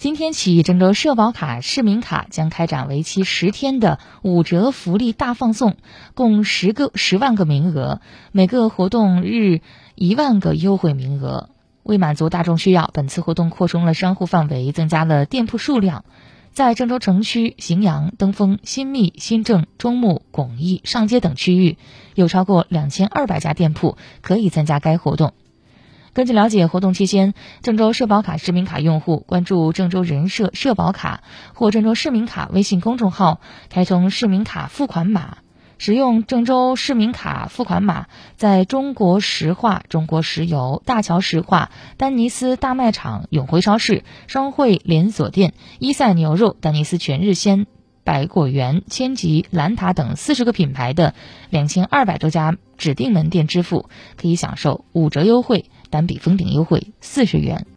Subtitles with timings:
[0.00, 5.76] 今天起，郑州社保卡市民卡将开展为期十天的五折福利大放送，
[6.14, 8.00] 共十个十万个名额，
[8.32, 9.60] 每个活动日
[9.96, 11.50] 一万个优惠名额。
[11.82, 16.06] 为满足大众需要，本次活动扩充了商户范围，增加了店铺数量。
[16.50, 21.76] 在郑州城区、荥阳、登封、新密、新郑、中牟、巩义、上街等区域，
[22.14, 25.34] 有超过两千二百家店铺可以参加该活动。
[26.12, 31.22] 根据了解，活动期间，郑州社保卡市民卡用户关注郑州人社社保卡
[31.54, 35.38] 或郑州市民卡微信公众号，开通市民卡付款码，
[35.78, 47.68] 使用郑州市民卡付款码，在中国石化、中国石油、大桥石化、丹尼斯大卖场、永辉超市、双汇连锁店、伊赛牛肉、丹尼斯全日鲜。
[48.10, 51.14] 百果园、千吉、兰塔等四十个品牌的
[51.48, 57.68] 两千二百多家指定门店支付，可以享受五折优惠，单笔封顶优惠四十元。